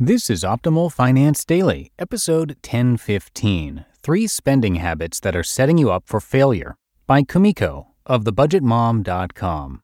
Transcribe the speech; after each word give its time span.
This 0.00 0.28
is 0.28 0.42
Optimal 0.42 0.90
Finance 0.90 1.44
Daily, 1.44 1.92
episode 2.00 2.56
1015 2.64 3.84
Three 4.02 4.26
Spending 4.26 4.74
Habits 4.74 5.20
That 5.20 5.36
Are 5.36 5.44
Setting 5.44 5.78
You 5.78 5.92
Up 5.92 6.02
for 6.08 6.18
Failure 6.18 6.74
by 7.06 7.22
Kumiko 7.22 7.86
of 8.04 8.24
thebudgetmom.com. 8.24 9.82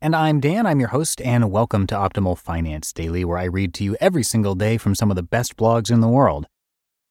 And 0.00 0.16
I'm 0.16 0.40
Dan, 0.40 0.66
I'm 0.66 0.80
your 0.80 0.88
host, 0.88 1.20
and 1.20 1.52
welcome 1.52 1.86
to 1.86 1.94
Optimal 1.94 2.36
Finance 2.36 2.92
Daily, 2.92 3.24
where 3.24 3.38
I 3.38 3.44
read 3.44 3.72
to 3.74 3.84
you 3.84 3.96
every 4.00 4.24
single 4.24 4.56
day 4.56 4.76
from 4.76 4.96
some 4.96 5.08
of 5.08 5.14
the 5.14 5.22
best 5.22 5.56
blogs 5.56 5.88
in 5.88 6.00
the 6.00 6.08
world. 6.08 6.48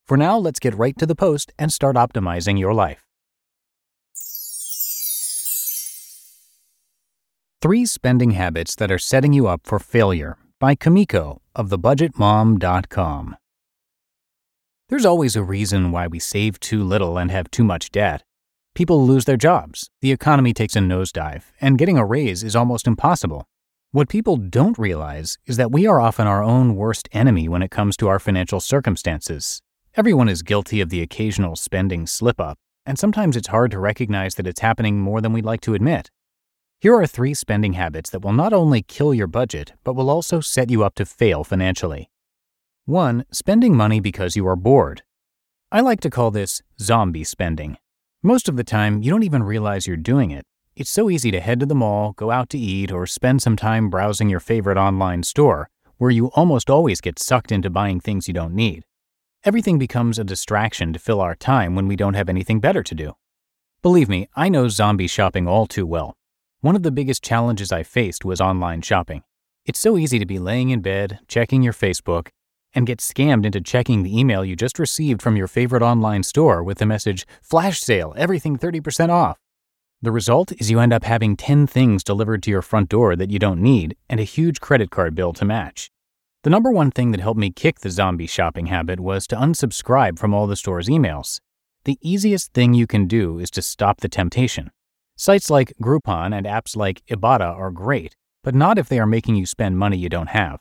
For 0.05 0.17
now, 0.17 0.37
let's 0.37 0.59
get 0.59 0.75
right 0.75 0.97
to 0.97 1.05
the 1.05 1.15
post 1.15 1.53
and 1.57 1.71
start 1.71 1.95
optimizing 1.95 2.59
your 2.59 2.73
life. 2.73 3.05
Three 7.61 7.85
Spending 7.85 8.31
Habits 8.31 8.75
That 8.75 8.91
Are 8.91 8.99
Setting 8.99 9.31
You 9.31 9.47
Up 9.47 9.61
for 9.63 9.79
Failure 9.79 10.37
by 10.63 10.75
Kumiko 10.75 11.39
of 11.57 11.67
thebudgetmom.com. 11.71 13.35
There's 14.87 15.05
always 15.05 15.35
a 15.35 15.43
reason 15.43 15.91
why 15.91 16.07
we 16.07 16.19
save 16.19 16.57
too 16.57 16.85
little 16.85 17.17
and 17.17 17.29
have 17.29 17.51
too 17.51 17.65
much 17.65 17.91
debt. 17.91 18.23
People 18.73 19.05
lose 19.05 19.25
their 19.25 19.35
jobs, 19.35 19.89
the 19.99 20.13
economy 20.13 20.53
takes 20.53 20.77
a 20.77 20.79
nosedive, 20.79 21.43
and 21.59 21.77
getting 21.77 21.97
a 21.97 22.05
raise 22.05 22.45
is 22.45 22.55
almost 22.55 22.87
impossible. 22.87 23.45
What 23.91 24.07
people 24.07 24.37
don't 24.37 24.79
realize 24.79 25.37
is 25.45 25.57
that 25.57 25.73
we 25.73 25.85
are 25.85 25.99
often 25.99 26.27
our 26.27 26.41
own 26.41 26.77
worst 26.77 27.09
enemy 27.11 27.49
when 27.49 27.61
it 27.61 27.69
comes 27.69 27.97
to 27.97 28.07
our 28.07 28.17
financial 28.17 28.61
circumstances. 28.61 29.61
Everyone 29.97 30.29
is 30.29 30.43
guilty 30.43 30.79
of 30.79 30.89
the 30.89 31.01
occasional 31.01 31.57
spending 31.57 32.07
slip 32.07 32.39
up, 32.39 32.57
and 32.85 32.97
sometimes 32.97 33.35
it's 33.35 33.49
hard 33.49 33.69
to 33.71 33.79
recognize 33.79 34.35
that 34.35 34.47
it's 34.47 34.61
happening 34.61 35.01
more 35.01 35.19
than 35.19 35.33
we'd 35.33 35.43
like 35.43 35.59
to 35.59 35.73
admit. 35.73 36.09
Here 36.83 36.95
are 36.95 37.07
three 37.07 37.33
spending 37.33 37.71
habits 37.79 38.09
that 38.09 38.25
will 38.25 38.33
not 38.33 38.51
only 38.51 38.81
kill 38.81 39.13
your 39.13 39.25
budget, 39.25 39.71
but 39.85 39.93
will 39.93 40.09
also 40.09 40.41
set 40.41 40.69
you 40.69 40.83
up 40.83 40.95
to 40.95 41.05
fail 41.05 41.45
financially. 41.45 42.09
1. 42.83 43.23
Spending 43.31 43.73
money 43.73 44.01
because 44.01 44.35
you 44.35 44.45
are 44.49 44.57
bored. 44.57 45.01
I 45.71 45.79
like 45.79 46.01
to 46.01 46.09
call 46.09 46.29
this 46.29 46.61
zombie 46.81 47.23
spending. 47.23 47.77
Most 48.21 48.49
of 48.49 48.57
the 48.57 48.65
time, 48.65 49.01
you 49.01 49.09
don't 49.09 49.23
even 49.23 49.43
realize 49.43 49.87
you're 49.87 49.95
doing 49.95 50.31
it. 50.31 50.43
It's 50.75 50.89
so 50.89 51.09
easy 51.09 51.31
to 51.31 51.39
head 51.39 51.61
to 51.61 51.65
the 51.65 51.73
mall, 51.73 52.11
go 52.17 52.31
out 52.31 52.49
to 52.49 52.59
eat, 52.59 52.91
or 52.91 53.07
spend 53.07 53.41
some 53.41 53.55
time 53.55 53.89
browsing 53.89 54.27
your 54.27 54.41
favorite 54.41 54.77
online 54.77 55.23
store, 55.23 55.69
where 55.99 56.11
you 56.11 56.31
almost 56.35 56.69
always 56.69 56.99
get 56.99 57.17
sucked 57.17 57.53
into 57.53 57.69
buying 57.69 58.01
things 58.01 58.27
you 58.27 58.33
don't 58.33 58.53
need. 58.53 58.83
Everything 59.45 59.79
becomes 59.79 60.19
a 60.19 60.25
distraction 60.25 60.91
to 60.91 60.99
fill 60.99 61.21
our 61.21 61.33
time 61.33 61.75
when 61.75 61.87
we 61.87 61.95
don't 61.95 62.15
have 62.15 62.27
anything 62.27 62.59
better 62.59 62.83
to 62.83 62.93
do. 62.93 63.13
Believe 63.81 64.09
me, 64.09 64.27
I 64.35 64.49
know 64.49 64.67
zombie 64.67 65.07
shopping 65.07 65.47
all 65.47 65.65
too 65.65 65.85
well. 65.85 66.17
One 66.63 66.77
of 66.77 66.83
the 66.83 66.91
biggest 66.91 67.21
challenges 67.21 67.73
I 67.73 67.83
faced 67.83 68.23
was 68.23 68.39
online 68.39 68.81
shopping. 68.83 69.23
It's 69.65 69.79
so 69.79 69.97
easy 69.97 70.17
to 70.17 70.25
be 70.25 70.39
laying 70.39 70.69
in 70.69 70.79
bed, 70.79 71.19
checking 71.27 71.61
your 71.61 71.73
Facebook, 71.73 72.29
and 72.73 72.87
get 72.87 72.99
scammed 72.99 73.45
into 73.45 73.59
checking 73.59 74.03
the 74.03 74.17
email 74.17 74.45
you 74.45 74.55
just 74.55 74.79
received 74.79 75.21
from 75.21 75.35
your 75.35 75.49
favorite 75.49 75.81
online 75.81 76.23
store 76.23 76.63
with 76.63 76.77
the 76.77 76.85
message, 76.85 77.25
Flash 77.41 77.81
sale, 77.81 78.13
everything 78.15 78.57
30% 78.57 79.09
off. 79.09 79.37
The 80.01 80.13
result 80.13 80.53
is 80.53 80.71
you 80.71 80.79
end 80.79 80.93
up 80.93 81.03
having 81.03 81.35
10 81.35 81.67
things 81.67 82.01
delivered 82.01 82.41
to 82.43 82.49
your 82.49 82.61
front 82.61 82.87
door 82.87 83.17
that 83.17 83.29
you 83.29 83.39
don't 83.39 83.61
need 83.61 83.97
and 84.09 84.21
a 84.21 84.23
huge 84.23 84.61
credit 84.61 84.89
card 84.89 85.15
bill 85.15 85.33
to 85.33 85.43
match. 85.43 85.91
The 86.43 86.49
number 86.49 86.71
one 86.71 86.91
thing 86.91 87.11
that 87.11 87.19
helped 87.19 87.41
me 87.41 87.51
kick 87.51 87.81
the 87.81 87.89
zombie 87.89 88.25
shopping 88.25 88.67
habit 88.67 89.01
was 89.01 89.27
to 89.27 89.35
unsubscribe 89.35 90.17
from 90.17 90.33
all 90.33 90.47
the 90.47 90.55
store's 90.55 90.87
emails. 90.87 91.41
The 91.83 91.99
easiest 92.01 92.53
thing 92.53 92.73
you 92.73 92.87
can 92.87 93.05
do 93.05 93.37
is 93.37 93.51
to 93.51 93.61
stop 93.61 93.99
the 93.99 94.07
temptation. 94.07 94.71
Sites 95.15 95.49
like 95.49 95.73
Groupon 95.81 96.35
and 96.35 96.45
apps 96.45 96.75
like 96.75 97.03
Ibotta 97.05 97.55
are 97.55 97.69
great, 97.69 98.15
but 98.43 98.55
not 98.55 98.79
if 98.79 98.89
they 98.89 98.99
are 98.99 99.05
making 99.05 99.35
you 99.35 99.45
spend 99.45 99.77
money 99.77 99.97
you 99.97 100.09
don't 100.09 100.29
have. 100.29 100.59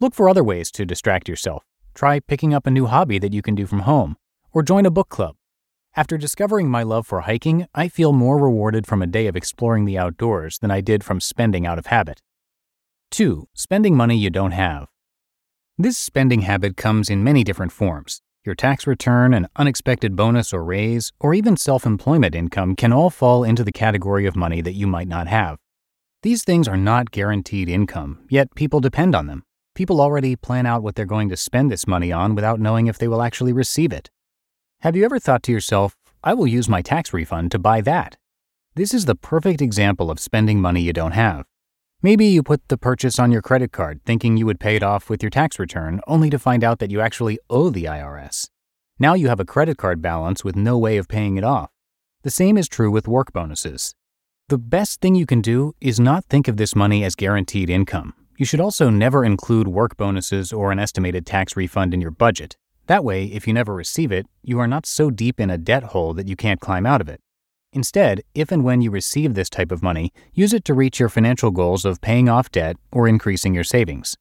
Look 0.00 0.14
for 0.14 0.28
other 0.28 0.44
ways 0.44 0.70
to 0.72 0.86
distract 0.86 1.28
yourself. 1.28 1.64
Try 1.94 2.20
picking 2.20 2.54
up 2.54 2.66
a 2.66 2.70
new 2.70 2.86
hobby 2.86 3.18
that 3.18 3.32
you 3.32 3.42
can 3.42 3.54
do 3.54 3.66
from 3.66 3.80
home, 3.80 4.16
or 4.52 4.62
join 4.62 4.86
a 4.86 4.90
book 4.90 5.08
club. 5.08 5.36
After 5.94 6.16
discovering 6.16 6.70
my 6.70 6.82
love 6.82 7.06
for 7.06 7.22
hiking, 7.22 7.66
I 7.74 7.88
feel 7.88 8.12
more 8.12 8.38
rewarded 8.38 8.86
from 8.86 9.02
a 9.02 9.06
day 9.06 9.26
of 9.26 9.36
exploring 9.36 9.84
the 9.84 9.98
outdoors 9.98 10.58
than 10.60 10.70
I 10.70 10.80
did 10.80 11.04
from 11.04 11.20
spending 11.20 11.66
out 11.66 11.78
of 11.78 11.86
habit. 11.86 12.22
2. 13.10 13.46
Spending 13.52 13.94
money 13.94 14.16
you 14.16 14.30
don't 14.30 14.52
have. 14.52 14.88
This 15.76 15.98
spending 15.98 16.42
habit 16.42 16.76
comes 16.76 17.10
in 17.10 17.22
many 17.22 17.44
different 17.44 17.72
forms. 17.72 18.22
Your 18.44 18.56
tax 18.56 18.88
return, 18.88 19.34
an 19.34 19.46
unexpected 19.54 20.16
bonus 20.16 20.52
or 20.52 20.64
raise, 20.64 21.12
or 21.20 21.32
even 21.32 21.56
self 21.56 21.86
employment 21.86 22.34
income 22.34 22.74
can 22.74 22.92
all 22.92 23.08
fall 23.08 23.44
into 23.44 23.62
the 23.62 23.70
category 23.70 24.26
of 24.26 24.34
money 24.34 24.60
that 24.60 24.72
you 24.72 24.88
might 24.88 25.06
not 25.06 25.28
have. 25.28 25.58
These 26.24 26.42
things 26.42 26.66
are 26.66 26.76
not 26.76 27.12
guaranteed 27.12 27.68
income, 27.68 28.26
yet 28.28 28.52
people 28.56 28.80
depend 28.80 29.14
on 29.14 29.28
them. 29.28 29.44
People 29.76 30.00
already 30.00 30.34
plan 30.34 30.66
out 30.66 30.82
what 30.82 30.96
they're 30.96 31.06
going 31.06 31.28
to 31.28 31.36
spend 31.36 31.70
this 31.70 31.86
money 31.86 32.10
on 32.10 32.34
without 32.34 32.58
knowing 32.58 32.88
if 32.88 32.98
they 32.98 33.06
will 33.06 33.22
actually 33.22 33.52
receive 33.52 33.92
it. 33.92 34.10
Have 34.80 34.96
you 34.96 35.04
ever 35.04 35.20
thought 35.20 35.44
to 35.44 35.52
yourself, 35.52 35.96
I 36.24 36.34
will 36.34 36.48
use 36.48 36.68
my 36.68 36.82
tax 36.82 37.12
refund 37.12 37.52
to 37.52 37.60
buy 37.60 37.80
that? 37.82 38.16
This 38.74 38.92
is 38.92 39.04
the 39.04 39.14
perfect 39.14 39.62
example 39.62 40.10
of 40.10 40.18
spending 40.18 40.60
money 40.60 40.80
you 40.80 40.92
don't 40.92 41.12
have. 41.12 41.46
Maybe 42.04 42.26
you 42.26 42.42
put 42.42 42.66
the 42.66 42.76
purchase 42.76 43.20
on 43.20 43.30
your 43.30 43.42
credit 43.42 43.70
card 43.70 44.00
thinking 44.04 44.36
you 44.36 44.44
would 44.44 44.58
pay 44.58 44.74
it 44.74 44.82
off 44.82 45.08
with 45.08 45.22
your 45.22 45.30
tax 45.30 45.60
return, 45.60 46.00
only 46.08 46.30
to 46.30 46.38
find 46.38 46.64
out 46.64 46.80
that 46.80 46.90
you 46.90 47.00
actually 47.00 47.38
owe 47.48 47.70
the 47.70 47.84
IRS. 47.84 48.48
Now 48.98 49.14
you 49.14 49.28
have 49.28 49.38
a 49.38 49.44
credit 49.44 49.78
card 49.78 50.02
balance 50.02 50.42
with 50.42 50.56
no 50.56 50.76
way 50.76 50.96
of 50.96 51.06
paying 51.06 51.36
it 51.36 51.44
off. 51.44 51.70
The 52.24 52.30
same 52.30 52.58
is 52.58 52.68
true 52.68 52.90
with 52.90 53.06
work 53.06 53.32
bonuses. 53.32 53.94
The 54.48 54.58
best 54.58 55.00
thing 55.00 55.14
you 55.14 55.26
can 55.26 55.40
do 55.40 55.76
is 55.80 56.00
not 56.00 56.24
think 56.24 56.48
of 56.48 56.56
this 56.56 56.74
money 56.74 57.04
as 57.04 57.14
guaranteed 57.14 57.70
income. 57.70 58.14
You 58.36 58.46
should 58.46 58.60
also 58.60 58.90
never 58.90 59.24
include 59.24 59.68
work 59.68 59.96
bonuses 59.96 60.52
or 60.52 60.72
an 60.72 60.80
estimated 60.80 61.24
tax 61.24 61.56
refund 61.56 61.94
in 61.94 62.00
your 62.00 62.10
budget. 62.10 62.56
That 62.88 63.04
way, 63.04 63.26
if 63.26 63.46
you 63.46 63.54
never 63.54 63.76
receive 63.76 64.10
it, 64.10 64.26
you 64.42 64.58
are 64.58 64.66
not 64.66 64.86
so 64.86 65.08
deep 65.08 65.38
in 65.38 65.50
a 65.50 65.58
debt 65.58 65.84
hole 65.84 66.14
that 66.14 66.26
you 66.26 66.34
can't 66.34 66.60
climb 66.60 66.84
out 66.84 67.00
of 67.00 67.08
it. 67.08 67.20
Instead, 67.74 68.20
if 68.34 68.52
and 68.52 68.64
when 68.64 68.82
you 68.82 68.90
receive 68.90 69.32
this 69.32 69.48
type 69.48 69.72
of 69.72 69.82
money, 69.82 70.12
use 70.34 70.52
it 70.52 70.62
to 70.66 70.74
reach 70.74 71.00
your 71.00 71.08
financial 71.08 71.50
goals 71.50 71.86
of 71.86 72.02
paying 72.02 72.28
off 72.28 72.50
debt 72.50 72.76
or 72.92 73.08
increasing 73.08 73.54
your 73.54 73.64
savings. 73.64 74.14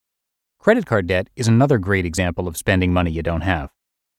Credit 0.57 0.85
card 0.85 1.07
debt 1.07 1.27
is 1.35 1.49
another 1.49 1.77
great 1.77 2.05
example 2.05 2.47
of 2.47 2.55
spending 2.55 2.93
money 2.93 3.11
you 3.11 3.21
don't 3.21 3.41
have. 3.41 3.69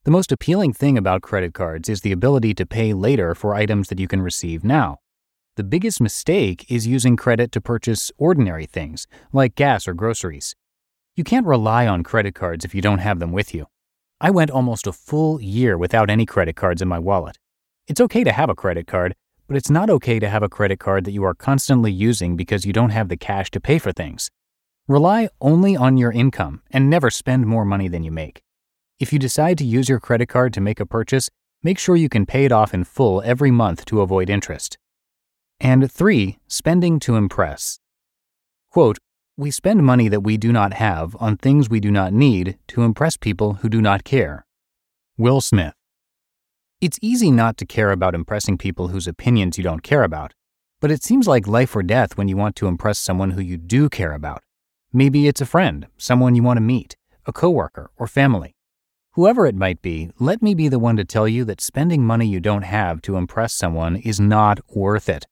The 0.05 0.11
most 0.11 0.33
appealing 0.33 0.75
thing 0.75 0.99
about 0.99 1.23
credit 1.23 1.55
cards 1.55 1.89
is 1.89 2.03
the 2.03 2.13
ability 2.13 2.53
to 2.55 2.67
pay 2.67 2.93
later 2.93 3.35
for 3.35 3.55
items 3.55 3.89
that 3.89 4.01
you 4.01 4.09
can 4.09 4.21
receive 4.21 4.65
now. 4.65 4.99
The 5.57 5.65
biggest 5.65 6.01
mistake 6.01 6.67
is 6.69 6.87
using 6.87 7.17
credit 7.17 7.53
to 7.53 7.61
purchase 7.61 8.11
ordinary 8.19 8.67
things, 8.67 9.07
like 9.33 9.55
gas 9.55 9.89
or 9.89 9.95
groceries. 9.95 10.55
You 11.15 11.25
can't 11.25 11.47
rely 11.47 11.87
on 11.87 12.03
credit 12.03 12.35
cards 12.35 12.65
if 12.65 12.75
you 12.75 12.83
don't 12.83 12.99
have 12.99 13.19
them 13.19 13.33
with 13.33 13.55
you. 13.55 13.67
I 14.21 14.31
went 14.31 14.51
almost 14.51 14.87
a 14.87 14.93
full 14.93 15.41
year 15.41 15.79
without 15.79 16.11
any 16.11 16.27
credit 16.27 16.57
cards 16.57 16.83
in 16.83 16.89
my 16.89 16.99
wallet. 16.99 17.39
It's 17.89 18.01
okay 18.01 18.23
to 18.23 18.31
have 18.31 18.49
a 18.49 18.55
credit 18.55 18.87
card, 18.87 19.17
but 19.49 19.57
it's 19.57 19.71
not 19.71 19.91
okay 19.91 20.21
to 20.21 20.29
have 20.29 20.45
a 20.45 20.49
credit 20.49 20.79
card 20.79 21.05
that 21.05 21.11
you 21.11 21.25
are 21.25 21.35
constantly 21.35 21.91
using 21.91 22.37
because 22.37 22.65
you 22.65 22.73
don't 22.73 22.91
have 22.91 23.09
the 23.09 23.17
cash 23.17 23.51
to 23.51 23.61
pay 23.61 23.79
for 23.81 23.91
things. 23.91 24.31
Rely 24.87 25.29
only 25.41 25.77
on 25.77 25.97
your 25.97 26.13
income 26.13 26.63
and 26.71 26.89
never 26.89 27.11
spend 27.11 27.47
more 27.47 27.65
money 27.65 27.89
than 27.89 28.05
you 28.05 28.13
make. 28.13 28.41
If 29.01 29.13
you 29.13 29.19
decide 29.19 29.59
to 29.59 29.65
use 29.65 29.89
your 29.89 29.99
credit 29.99 30.29
card 30.29 30.53
to 30.55 30.61
make 30.61 30.79
a 30.79 30.87
purchase, 30.87 31.29
make 31.65 31.77
sure 31.77 31.97
you 31.97 32.09
can 32.09 32.25
pay 32.25 32.45
it 32.45 32.53
off 32.53 32.73
in 32.73 32.85
full 32.85 33.21
every 33.25 33.51
month 33.51 33.85
to 33.87 34.01
avoid 34.01 34.31
interest. 34.31 34.79
And 35.59 35.91
3. 35.91 36.39
Spending 36.47 37.01
to 37.01 37.17
impress. 37.17 37.81
Quote, 38.71 38.99
we 39.37 39.51
spend 39.51 39.83
money 39.83 40.07
that 40.09 40.21
we 40.21 40.37
do 40.37 40.53
not 40.53 40.75
have 40.75 41.17
on 41.19 41.37
things 41.37 41.69
we 41.69 41.81
do 41.81 41.91
not 41.91 42.13
need 42.13 42.59
to 42.69 42.85
impress 42.85 43.17
people 43.17 43.55
who 43.55 43.69
do 43.69 43.83
not 43.83 44.05
care. 44.05 44.47
Will 45.19 45.41
Smith. 45.41 45.75
It's 46.83 46.99
easy 47.01 47.31
not 47.31 47.59
to 47.59 47.65
care 47.65 47.93
about 47.93 48.13
impressing 48.13 48.59
people 48.59 48.89
whose 48.89 49.07
opinions 49.07 49.57
you 49.57 49.63
don't 49.63 49.85
care 49.85 50.03
about, 50.03 50.35
but 50.81 50.91
it 50.91 51.05
seems 51.05 51.29
like 51.29 51.47
life 51.47 51.77
or 51.77 51.83
death 51.85 52.17
when 52.17 52.27
you 52.27 52.37
want 52.37 52.57
to 52.57 52.67
impress 52.67 52.99
someone 52.99 53.31
who 53.31 53.41
you 53.41 53.57
do 53.57 53.89
care 53.89 54.13
about. 54.13 54.43
Maybe 54.93 55.29
it's 55.29 55.41
a 55.41 55.47
friend, 55.47 55.87
someone 55.97 56.35
you 56.35 56.43
want 56.43 56.57
to 56.57 56.61
meet, 56.61 56.97
a 57.25 57.33
coworker, 57.33 57.93
or 57.97 58.09
family. 58.09 58.57
Whoever 59.13 59.47
it 59.47 59.55
might 59.55 59.81
be, 59.81 60.11
let 60.19 60.43
me 60.43 60.57
be 60.57 60.67
the 60.67 60.81
one 60.81 60.97
to 60.97 61.05
tell 61.05 61.29
you 61.29 61.45
that 61.45 61.61
spending 61.61 62.05
money 62.05 62.27
you 62.27 62.41
don't 62.41 62.63
have 62.63 63.01
to 63.03 63.17
impress 63.17 63.55
someone 63.55 63.95
is 63.95 64.19
not 64.19 64.59
worth 64.75 65.09
it. 65.09 65.25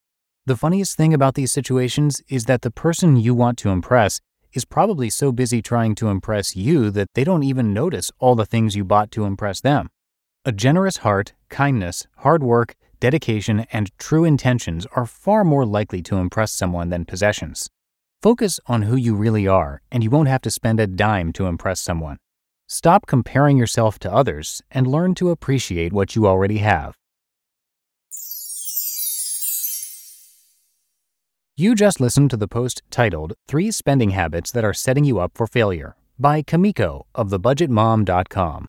The 0.46 0.56
funniest 0.56 0.96
thing 0.96 1.12
about 1.12 1.34
these 1.34 1.50
situations 1.50 2.22
is 2.28 2.44
that 2.44 2.62
the 2.62 2.70
person 2.70 3.16
you 3.16 3.34
want 3.34 3.58
to 3.58 3.70
impress 3.70 4.20
is 4.52 4.64
probably 4.64 5.10
so 5.10 5.32
busy 5.32 5.60
trying 5.62 5.96
to 5.96 6.10
impress 6.10 6.54
you 6.54 6.92
that 6.92 7.08
they 7.14 7.24
don't 7.24 7.42
even 7.42 7.74
notice 7.74 8.12
all 8.20 8.36
the 8.36 8.46
things 8.46 8.76
you 8.76 8.84
bought 8.84 9.10
to 9.10 9.24
impress 9.24 9.60
them. 9.60 9.90
A 10.46 10.52
generous 10.52 10.98
heart, 10.98 11.34
kindness, 11.50 12.06
hard 12.16 12.42
work, 12.42 12.74
dedication, 12.98 13.66
and 13.72 13.90
true 13.98 14.24
intentions 14.24 14.86
are 14.96 15.04
far 15.04 15.44
more 15.44 15.66
likely 15.66 16.00
to 16.04 16.16
impress 16.16 16.50
someone 16.50 16.88
than 16.88 17.04
possessions. 17.04 17.68
Focus 18.22 18.58
on 18.64 18.82
who 18.82 18.96
you 18.96 19.14
really 19.14 19.46
are, 19.46 19.82
and 19.92 20.02
you 20.02 20.08
won't 20.08 20.30
have 20.30 20.40
to 20.40 20.50
spend 20.50 20.80
a 20.80 20.86
dime 20.86 21.30
to 21.34 21.44
impress 21.44 21.78
someone. 21.78 22.16
Stop 22.66 23.04
comparing 23.06 23.58
yourself 23.58 23.98
to 23.98 24.10
others 24.10 24.62
and 24.70 24.86
learn 24.86 25.14
to 25.16 25.28
appreciate 25.28 25.92
what 25.92 26.16
you 26.16 26.26
already 26.26 26.58
have. 26.58 26.94
You 31.54 31.74
just 31.74 32.00
listened 32.00 32.30
to 32.30 32.38
the 32.38 32.48
post 32.48 32.80
titled 32.90 33.34
Three 33.46 33.70
Spending 33.70 34.10
Habits 34.10 34.52
That 34.52 34.64
Are 34.64 34.72
Setting 34.72 35.04
You 35.04 35.18
Up 35.18 35.32
for 35.34 35.46
Failure 35.46 35.96
by 36.18 36.40
Kumiko 36.40 37.02
of 37.14 37.28
thebudgetmom.com. 37.28 38.68